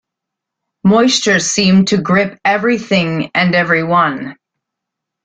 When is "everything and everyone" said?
2.43-4.35